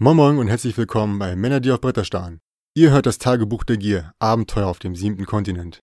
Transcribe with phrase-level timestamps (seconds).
[0.00, 2.38] Moin Moin und herzlich willkommen bei Männer, die auf Bretter starren.
[2.72, 5.80] Ihr hört das Tagebuch der Gier, Abenteuer auf dem siebten Kontinent.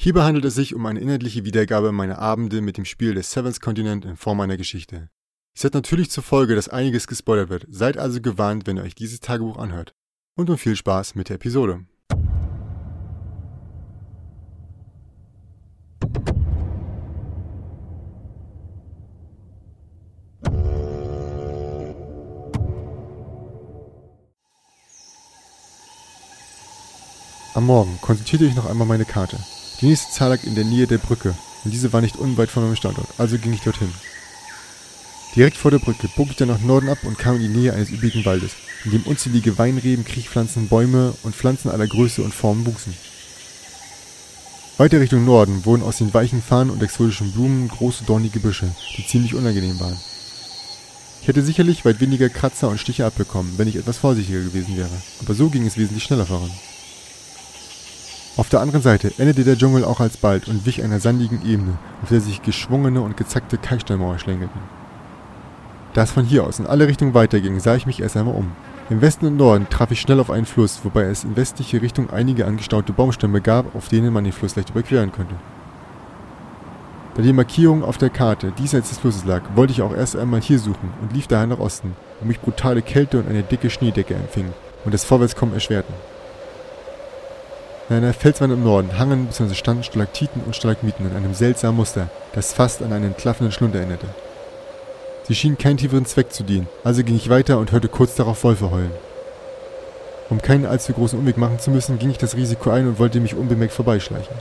[0.00, 3.60] Hierbei handelt es sich um eine inhaltliche Wiedergabe meiner Abende mit dem Spiel des Seventh
[3.60, 5.10] Continent in Form einer Geschichte.
[5.54, 8.94] Es hat natürlich zur Folge, dass einiges gespoilert wird, seid also gewarnt, wenn ihr euch
[8.94, 9.92] dieses Tagebuch anhört.
[10.34, 11.84] Und nun viel Spaß mit der Episode.
[27.58, 29.36] Am Morgen konsultierte ich noch einmal meine Karte.
[29.80, 32.62] Die nächste Zahl lag in der Nähe der Brücke und diese war nicht unweit von
[32.62, 33.92] meinem Standort, also ging ich dorthin.
[35.34, 37.72] Direkt vor der Brücke bog ich dann nach Norden ab und kam in die Nähe
[37.72, 38.52] eines üppigen Waldes,
[38.84, 42.94] in dem unzählige Weinreben, Kriechpflanzen, Bäume und Pflanzen aller Größe und Formen wuchsen.
[44.76, 49.04] Weiter Richtung Norden wurden aus den weichen Farnen und exotischen Blumen große dornige Büsche, die
[49.04, 49.98] ziemlich unangenehm waren.
[51.22, 55.02] Ich hätte sicherlich weit weniger Kratzer und Stiche abbekommen, wenn ich etwas vorsichtiger gewesen wäre,
[55.20, 56.52] aber so ging es wesentlich schneller voran.
[58.38, 62.10] Auf der anderen Seite endete der Dschungel auch alsbald und wich einer sandigen Ebene, auf
[62.10, 64.60] der sich geschwungene und gezackte Kalksteinmauer schlängelten.
[65.92, 68.52] Da es von hier aus in alle Richtungen weiterging, sah ich mich erst einmal um.
[68.90, 72.10] Im Westen und Norden traf ich schnell auf einen Fluss, wobei es in westliche Richtung
[72.10, 75.34] einige angestaute Baumstämme gab, auf denen man den Fluss leicht überqueren könnte.
[77.16, 80.40] Da die Markierung auf der Karte diesseits des Flusses lag, wollte ich auch erst einmal
[80.40, 84.14] hier suchen und lief daher nach Osten, wo mich brutale Kälte und eine dicke Schneedecke
[84.14, 84.52] empfingen
[84.84, 85.94] und das Vorwärtskommen erschwerten.
[87.90, 89.54] In einer Felswand im Norden hangen bzw.
[89.54, 94.06] standen Stalaktiten und Stalagmiten in einem seltsamen Muster, das fast an einen klaffenden Schlund erinnerte.
[95.26, 98.44] Sie schienen keinen tieferen Zweck zu dienen, also ging ich weiter und hörte kurz darauf
[98.44, 98.90] Wölfe heulen.
[100.28, 103.20] Um keinen allzu großen Umweg machen zu müssen, ging ich das Risiko ein und wollte
[103.20, 104.36] mich unbemerkt vorbeischleichen.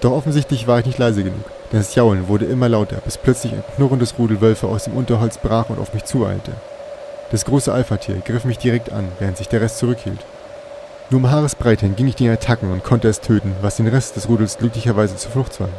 [0.00, 3.52] Doch offensichtlich war ich nicht leise genug, denn das Jaulen wurde immer lauter, bis plötzlich
[3.52, 6.52] ein knurrendes Rudel Wölfe aus dem Unterholz brach und auf mich zueilte.
[7.30, 10.20] Das große Alpha-Tier griff mich direkt an, während sich der Rest zurückhielt.
[11.10, 14.28] Nur um Haaresbreite ging ich den Attacken und konnte es töten, was den Rest des
[14.28, 15.70] Rudels glücklicherweise zur Flucht zwang.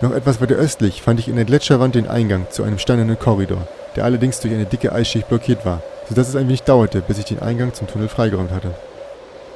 [0.00, 3.68] Noch etwas weiter östlich fand ich in der Gletscherwand den Eingang zu einem steinernen Korridor,
[3.94, 7.26] der allerdings durch eine dicke Eisschicht blockiert war, sodass es ein wenig dauerte, bis ich
[7.26, 8.74] den Eingang zum Tunnel freigeräumt hatte.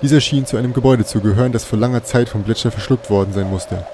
[0.03, 3.33] Dieser schien zu einem Gebäude zu gehören, das vor langer Zeit vom Gletscher verschluckt worden
[3.33, 3.87] sein musste.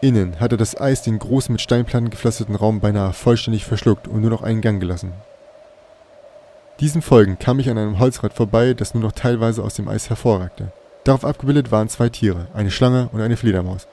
[0.00, 4.30] Innen hatte das Eis den großen mit Steinplatten gepflasterten Raum beinahe vollständig verschluckt und nur
[4.30, 5.12] noch einen Gang gelassen.
[6.80, 10.10] Diesen folgend kam ich an einem Holzrad vorbei, das nur noch teilweise aus dem Eis
[10.10, 10.72] hervorragte.
[11.04, 13.86] Darauf abgebildet waren zwei Tiere, eine Schlange und eine Fledermaus.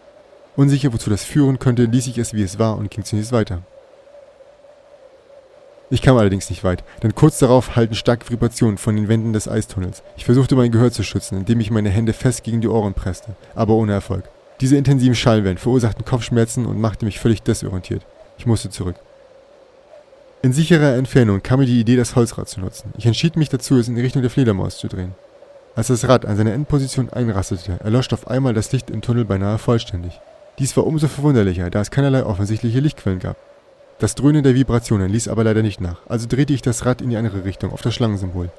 [0.58, 3.62] Unsicher, wozu das führen könnte, ließ ich es wie es war und ging zunächst weiter.
[5.90, 9.48] Ich kam allerdings nicht weit, denn kurz darauf hallten starke Vibrationen von den Wänden des
[9.48, 10.04] Eistunnels.
[10.18, 13.36] Ich versuchte mein Gehör zu schützen, indem ich meine Hände fest gegen die Ohren presste,
[13.56, 14.26] aber ohne Erfolg.
[14.60, 18.06] Diese intensiven Schallwellen verursachten Kopfschmerzen und machten mich völlig desorientiert.
[18.38, 18.96] Ich musste zurück.
[20.46, 22.92] In sicherer Entfernung kam mir die Idee, das Holzrad zu nutzen.
[22.98, 25.16] Ich entschied mich dazu, es in die Richtung der Fledermaus zu drehen.
[25.74, 29.58] Als das Rad an seiner Endposition einrastete, erlöschte auf einmal das Licht im Tunnel beinahe
[29.58, 30.20] vollständig.
[30.59, 33.38] Dies war umso verwunderlicher, da es keinerlei offensichtliche Lichtquellen gab.
[34.00, 37.10] Das Dröhnen der Vibrationen ließ aber leider nicht nach, also drehte ich das Rad in
[37.10, 38.52] die andere Richtung, auf das Schlangensymbol.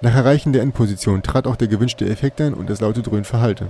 [0.00, 3.68] Nach Erreichen der Endposition trat auch der gewünschte Effekt ein und das laute Dröhnen verhallte.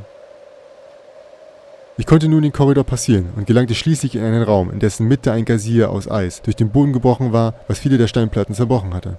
[1.97, 5.33] Ich konnte nun den Korridor passieren und gelangte schließlich in einen Raum, in dessen Mitte
[5.33, 9.19] ein Gazier aus Eis durch den Boden gebrochen war, was viele der Steinplatten zerbrochen hatte.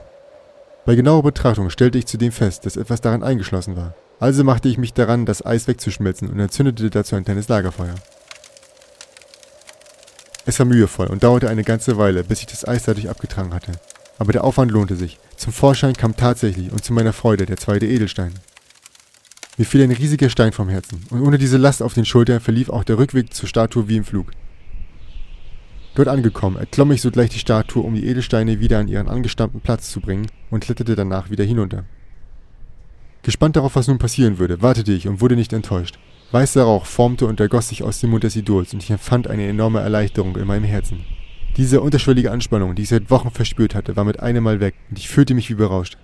[0.86, 3.94] Bei genauer Betrachtung stellte ich zudem fest, dass etwas daran eingeschlossen war.
[4.20, 7.96] Also machte ich mich daran, das Eis wegzuschmelzen und entzündete dazu ein kleines Lagerfeuer.
[10.46, 13.74] Es war mühevoll und dauerte eine ganze Weile, bis ich das Eis dadurch abgetragen hatte.
[14.18, 15.20] Aber der Aufwand lohnte sich.
[15.36, 18.34] Zum Vorschein kam tatsächlich und zu meiner Freude der zweite Edelstein.
[19.62, 22.72] Mir fiel ein riesiger Stein vom Herzen, und ohne diese Last auf den Schultern verlief
[22.72, 24.32] auch der Rückweg zur Statue wie im Flug.
[25.94, 29.92] Dort angekommen, erklomm ich sogleich die Statue, um die Edelsteine wieder an ihren angestammten Platz
[29.92, 31.86] zu bringen, und kletterte danach wieder hinunter.
[33.22, 36.00] Gespannt darauf, was nun passieren würde, wartete ich und wurde nicht enttäuscht.
[36.32, 39.48] Weißer Rauch formte und ergoss sich aus dem Mund des Idols, und ich empfand eine
[39.48, 41.06] enorme Erleichterung in meinem Herzen.
[41.56, 44.98] Diese unterschwellige Anspannung, die ich seit Wochen verspürt hatte, war mit einem Mal weg, und
[44.98, 46.00] ich fühlte mich wie berauscht.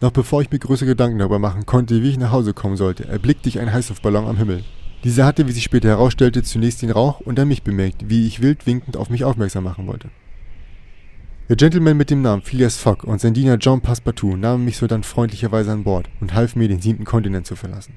[0.00, 3.06] Noch bevor ich mir größere Gedanken darüber machen konnte, wie ich nach Hause kommen sollte,
[3.06, 4.64] erblickte ich einen Heißluftballon am Himmel.
[5.04, 8.42] Dieser hatte, wie sich später herausstellte, zunächst den Rauch und dann mich bemerkt, wie ich
[8.42, 10.08] wild winkend auf mich aufmerksam machen wollte.
[11.50, 15.02] Der Gentleman mit dem Namen Phileas Fogg und sein Diener John Passepartout nahmen mich sodann
[15.02, 17.92] freundlicherweise an Bord und halfen mir, den siebten Kontinent zu verlassen.